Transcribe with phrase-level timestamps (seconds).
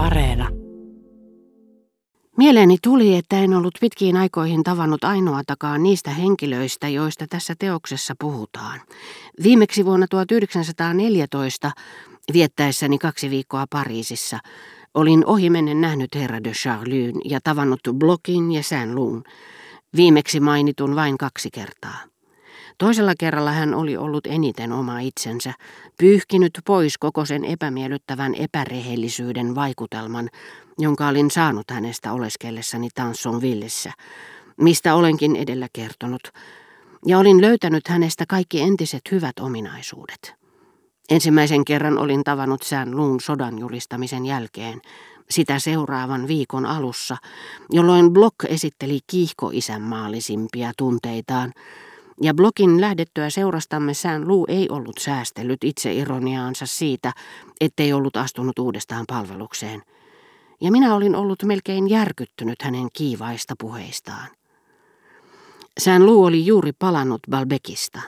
[0.00, 0.48] Areena.
[2.36, 8.80] Mieleeni tuli, että en ollut pitkiin aikoihin tavannut ainoatakaan niistä henkilöistä, joista tässä teoksessa puhutaan.
[9.42, 11.70] Viimeksi vuonna 1914,
[12.32, 14.38] viettäessäni kaksi viikkoa Pariisissa,
[14.94, 19.24] olin ohimennen nähnyt herra de Charlyn ja tavannut Blokin ja Saint-Loun.
[19.96, 22.09] Viimeksi mainitun vain kaksi kertaa.
[22.80, 25.54] Toisella kerralla hän oli ollut eniten oma itsensä,
[25.98, 30.28] pyyhkinyt pois koko sen epämiellyttävän epärehellisyyden vaikutelman,
[30.78, 33.92] jonka olin saanut hänestä oleskellessani Tansonvillessä,
[34.56, 36.22] mistä olenkin edellä kertonut,
[37.06, 40.34] ja olin löytänyt hänestä kaikki entiset hyvät ominaisuudet.
[41.10, 44.80] Ensimmäisen kerran olin tavannut sään luun sodan julistamisen jälkeen,
[45.30, 47.16] sitä seuraavan viikon alussa,
[47.70, 51.52] jolloin Block esitteli kiihkoisänmaallisimpia tunteitaan,
[52.22, 57.12] ja Blokin lähdettyä seurastamme sään luu ei ollut säästellyt itse ironiaansa siitä,
[57.60, 59.82] ettei ollut astunut uudestaan palvelukseen.
[60.60, 64.28] Ja minä olin ollut melkein järkyttynyt hänen kiivaista puheistaan.
[65.80, 68.00] Sään luu oli juuri palannut Balbekista.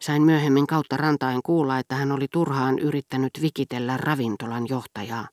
[0.00, 5.28] Sain myöhemmin kautta rantain kuulla, että hän oli turhaan yrittänyt vikitellä ravintolan johtajaa.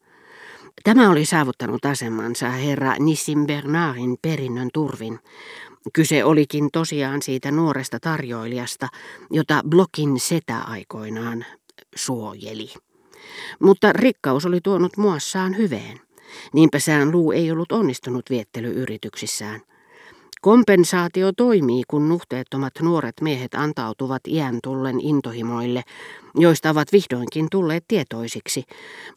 [0.83, 5.19] Tämä oli saavuttanut asemansa herra Nissim Bernardin perinnön turvin,
[5.93, 8.87] Kyse olikin tosiaan siitä nuoresta tarjoilijasta,
[9.31, 11.45] jota Blokin setä aikoinaan
[11.95, 12.73] suojeli.
[13.59, 15.99] Mutta rikkaus oli tuonut muassaan hyveen.
[16.53, 19.61] Niinpä sään luu ei ollut onnistunut viettelyyrityksissään.
[20.41, 25.83] Kompensaatio toimii, kun nuhteettomat nuoret miehet antautuvat iän tullen intohimoille,
[26.35, 28.63] joista ovat vihdoinkin tulleet tietoisiksi,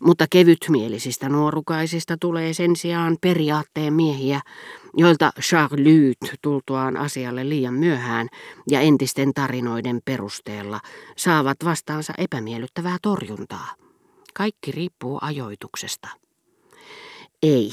[0.00, 4.40] mutta kevytmielisistä nuorukaisista tulee sen sijaan periaatteen miehiä,
[4.96, 8.28] joilta Charles tultuaan asialle liian myöhään
[8.70, 10.80] ja entisten tarinoiden perusteella
[11.16, 13.74] saavat vastaansa epämiellyttävää torjuntaa.
[14.34, 16.08] Kaikki riippuu ajoituksesta.
[17.42, 17.70] Ei,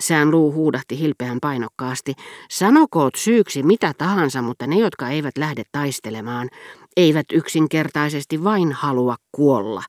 [0.00, 2.14] Sään luu huudahti hilpeän painokkaasti.
[2.50, 6.48] Sanokoot syyksi mitä tahansa, mutta ne, jotka eivät lähde taistelemaan,
[6.96, 9.82] eivät yksinkertaisesti vain halua kuolla.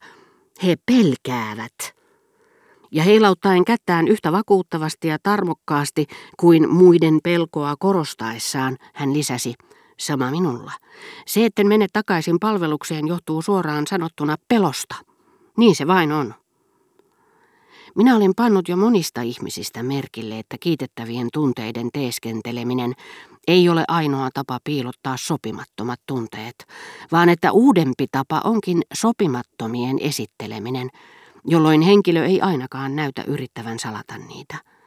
[0.62, 1.74] He pelkäävät.
[2.90, 6.06] Ja heilauttaen kättään yhtä vakuuttavasti ja tarmokkaasti
[6.36, 9.54] kuin muiden pelkoa korostaessaan, hän lisäsi,
[9.98, 10.72] sama minulla.
[11.26, 14.94] Se, etten mene takaisin palvelukseen, johtuu suoraan sanottuna pelosta.
[15.56, 16.34] Niin se vain on.
[17.96, 22.92] Minä olen pannut jo monista ihmisistä merkille, että kiitettävien tunteiden teeskenteleminen
[23.48, 26.54] ei ole ainoa tapa piilottaa sopimattomat tunteet,
[27.12, 30.90] vaan että uudempi tapa onkin sopimattomien esitteleminen,
[31.44, 34.77] jolloin henkilö ei ainakaan näytä yrittävän salata niitä.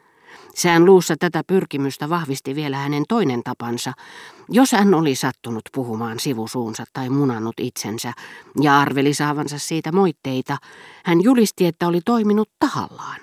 [0.54, 3.92] Sään luussa tätä pyrkimystä vahvisti vielä hänen toinen tapansa,
[4.48, 8.12] jos hän oli sattunut puhumaan sivusuunsa tai munannut itsensä
[8.60, 10.56] ja arveli saavansa siitä moitteita,
[11.04, 13.20] hän julisti, että oli toiminut tahallaan.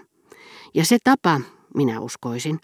[0.74, 1.42] Ja se tapa,
[1.76, 2.60] minä uskoisin,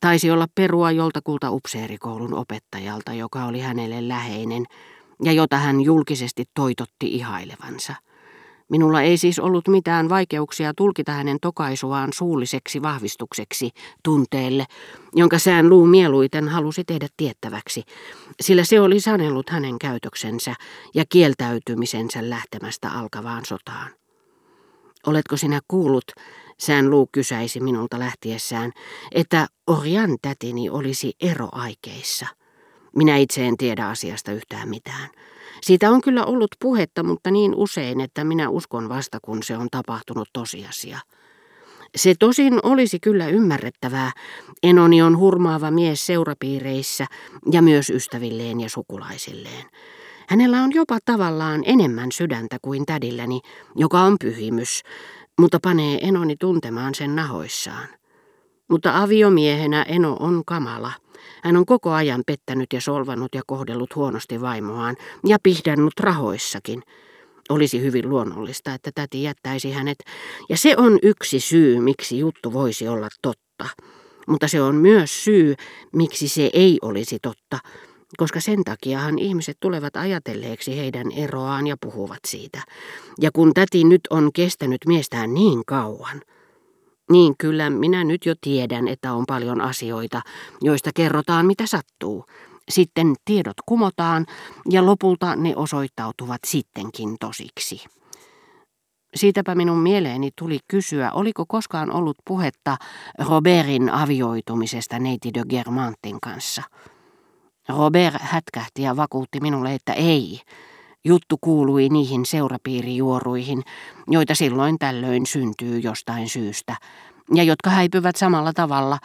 [0.00, 4.64] taisi olla perua joltakulta upseerikoulun opettajalta, joka oli hänelle läheinen
[5.22, 7.94] ja jota hän julkisesti toitotti ihailevansa.
[8.68, 13.70] Minulla ei siis ollut mitään vaikeuksia tulkita hänen tokaisuaan suulliseksi vahvistukseksi
[14.04, 14.64] tunteelle,
[15.14, 17.82] jonka sään luu mieluiten halusi tehdä tiettäväksi,
[18.40, 20.54] sillä se oli sanellut hänen käytöksensä
[20.94, 23.90] ja kieltäytymisensä lähtemästä alkavaan sotaan.
[25.06, 26.04] Oletko sinä kuullut,
[26.58, 28.72] sään luu kysäisi minulta lähtiessään,
[29.12, 32.26] että Orjan tätini olisi eroaikeissa.
[32.96, 35.08] Minä itse en tiedä asiasta yhtään mitään.
[35.62, 39.68] Siitä on kyllä ollut puhetta, mutta niin usein, että minä uskon vasta, kun se on
[39.70, 40.98] tapahtunut tosiasia.
[41.96, 44.12] Se tosin olisi kyllä ymmärrettävää.
[44.62, 47.06] Enoni on hurmaava mies seurapiireissä
[47.52, 49.66] ja myös ystävilleen ja sukulaisilleen.
[50.28, 53.40] Hänellä on jopa tavallaan enemmän sydäntä kuin tädilläni,
[53.74, 54.82] joka on pyhimys,
[55.38, 57.88] mutta panee Enoni tuntemaan sen nahoissaan.
[58.68, 60.92] Mutta aviomiehenä Eno on kamala.
[61.42, 64.96] Hän on koko ajan pettänyt ja solvannut ja kohdellut huonosti vaimoaan
[65.26, 66.82] ja pihdannut rahoissakin.
[67.48, 69.98] Olisi hyvin luonnollista, että täti jättäisi hänet,
[70.48, 73.66] ja se on yksi syy, miksi juttu voisi olla totta.
[74.26, 75.54] Mutta se on myös syy,
[75.92, 77.58] miksi se ei olisi totta,
[78.16, 82.62] koska sen takiahan ihmiset tulevat ajatelleeksi heidän eroaan ja puhuvat siitä.
[83.20, 86.20] Ja kun täti nyt on kestänyt miestään niin kauan–
[87.10, 90.22] niin kyllä minä nyt jo tiedän, että on paljon asioita,
[90.60, 92.24] joista kerrotaan mitä sattuu.
[92.68, 94.26] Sitten tiedot kumotaan
[94.70, 97.84] ja lopulta ne osoittautuvat sittenkin tosiksi.
[99.14, 102.76] Siitäpä minun mieleeni tuli kysyä, oliko koskaan ollut puhetta
[103.18, 106.62] Robertin avioitumisesta neiti de Germantin kanssa.
[107.68, 110.40] Robert hätkähti ja vakuutti minulle, että ei,
[111.06, 113.62] Juttu kuului niihin seurapiirijuoruihin,
[114.06, 116.76] joita silloin tällöin syntyy jostain syystä,
[117.34, 118.98] ja jotka häipyvät samalla tavalla,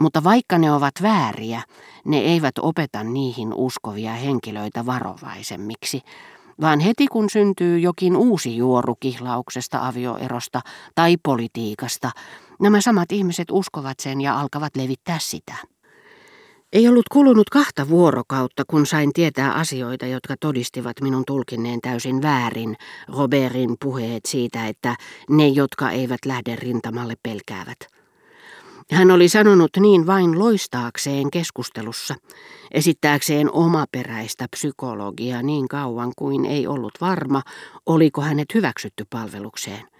[0.00, 1.62] mutta vaikka ne ovat vääriä,
[2.04, 6.00] ne eivät opeta niihin uskovia henkilöitä varovaisemmiksi,
[6.60, 10.60] vaan heti kun syntyy jokin uusi juoru kihlauksesta, avioerosta
[10.94, 12.10] tai politiikasta,
[12.60, 15.73] nämä samat ihmiset uskovat sen ja alkavat levittää sitä.
[16.74, 22.76] Ei ollut kulunut kahta vuorokautta, kun sain tietää asioita, jotka todistivat minun tulkinneen täysin väärin
[23.08, 24.96] Robertin puheet siitä, että
[25.30, 27.78] ne, jotka eivät lähde rintamalle, pelkäävät.
[28.90, 32.14] Hän oli sanonut niin vain loistaakseen keskustelussa,
[32.70, 37.42] esittääkseen omaperäistä psykologiaa niin kauan kuin ei ollut varma,
[37.86, 39.93] oliko hänet hyväksytty palvelukseen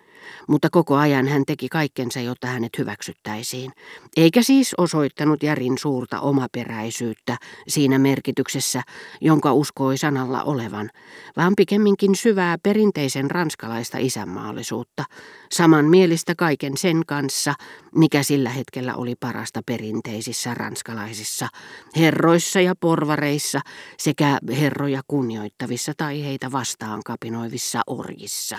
[0.49, 3.73] mutta koko ajan hän teki kaikkensa, jotta hänet hyväksyttäisiin,
[4.17, 7.37] eikä siis osoittanut Järin suurta omaperäisyyttä
[7.69, 8.83] siinä merkityksessä,
[9.21, 10.91] jonka uskoi sanalla olevan,
[11.37, 15.05] vaan pikemminkin syvää perinteisen ranskalaista isänmaallisuutta,
[15.53, 17.55] samanmielistä kaiken sen kanssa,
[17.95, 21.49] mikä sillä hetkellä oli parasta perinteisissä ranskalaisissa,
[21.97, 23.61] herroissa ja porvareissa
[23.99, 28.59] sekä herroja kunnioittavissa tai heitä vastaan kapinoivissa orjissa.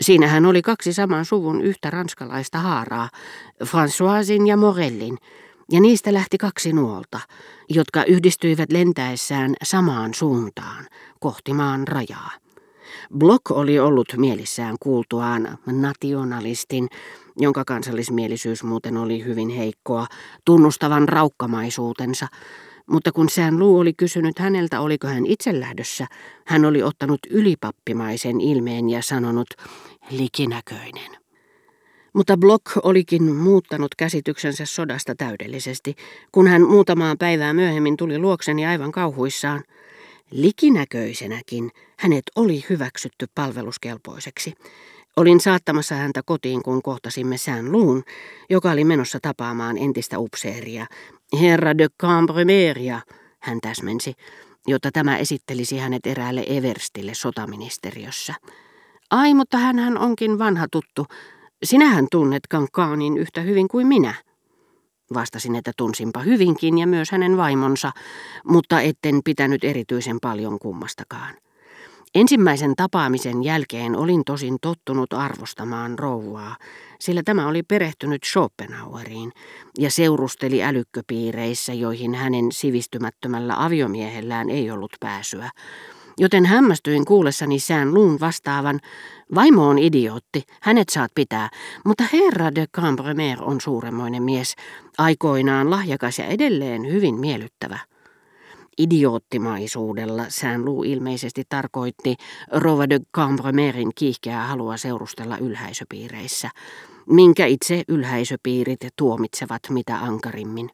[0.00, 3.08] Siinähän oli kaksi saman suvun yhtä ranskalaista haaraa,
[3.64, 5.18] Françoisin ja Morellin,
[5.72, 7.20] ja niistä lähti kaksi nuolta,
[7.68, 10.86] jotka yhdistyivät lentäessään samaan suuntaan,
[11.20, 12.30] kohti maan rajaa.
[13.18, 16.88] Block oli ollut mielissään kuultuaan nationalistin,
[17.36, 20.06] jonka kansallismielisyys muuten oli hyvin heikkoa,
[20.44, 22.26] tunnustavan raukkamaisuutensa,
[22.86, 26.06] mutta kun Sään Luu oli kysynyt häneltä, oliko hän itse lähdössä,
[26.46, 29.48] hän oli ottanut ylipappimaisen ilmeen ja sanonut
[30.10, 31.16] likinäköinen.
[32.12, 35.94] Mutta Block olikin muuttanut käsityksensä sodasta täydellisesti,
[36.32, 39.64] kun hän muutamaa päivää myöhemmin tuli luokseni aivan kauhuissaan.
[40.30, 44.54] Likinäköisenäkin hänet oli hyväksytty palveluskelpoiseksi.
[45.16, 48.02] Olin saattamassa häntä kotiin, kun kohtasimme Sään Luun,
[48.50, 50.86] joka oli menossa tapaamaan entistä upseeria,
[51.40, 53.00] herra de Cambremeria,
[53.40, 54.14] hän täsmensi,
[54.66, 58.34] jotta tämä esittelisi hänet eräälle Everstille sotaministeriössä.
[59.10, 61.06] Ai, mutta hän onkin vanha tuttu.
[61.64, 64.14] Sinähän tunnet Kankaanin yhtä hyvin kuin minä.
[65.14, 67.92] Vastasin, että tunsinpa hyvinkin ja myös hänen vaimonsa,
[68.44, 71.34] mutta etten pitänyt erityisen paljon kummastakaan.
[72.14, 76.56] Ensimmäisen tapaamisen jälkeen olin tosin tottunut arvostamaan rouvaa,
[77.00, 79.32] sillä tämä oli perehtynyt Schopenhaueriin
[79.78, 85.50] ja seurusteli älykköpiireissä, joihin hänen sivistymättömällä aviomiehellään ei ollut pääsyä.
[86.18, 88.80] Joten hämmästyin kuullessani sään luun vastaavan,
[89.34, 91.50] vaimo on idiootti, hänet saat pitää,
[91.84, 94.54] mutta herra de Cambremer on suuremmoinen mies,
[94.98, 97.78] aikoinaan lahjakas ja edelleen hyvin miellyttävä.
[98.78, 102.16] Idioottimaisuudella Saint-Lou ilmeisesti tarkoitti
[102.52, 106.50] Rova de Cambremerin kiihkeää halua seurustella ylhäisöpiireissä,
[107.06, 110.70] minkä itse ylhäisöpiirit tuomitsevat mitä ankarimmin.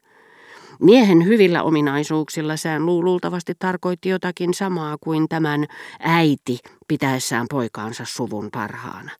[0.81, 5.65] Miehen hyvillä ominaisuuksilla sään luultavasti tarkoitti jotakin samaa kuin tämän
[5.99, 9.11] äiti pitäessään poikaansa suvun parhaana.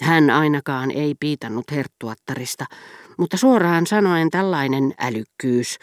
[0.00, 2.64] Hän ainakaan ei piitannut herttuattarista,
[3.16, 5.78] mutta suoraan sanoen tällainen älykkyys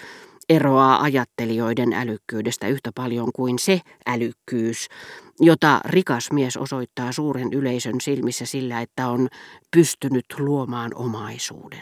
[0.51, 4.87] eroaa ajattelijoiden älykkyydestä yhtä paljon kuin se älykkyys,
[5.39, 9.27] jota rikas mies osoittaa suuren yleisön silmissä sillä, että on
[9.75, 11.79] pystynyt luomaan omaisuuden.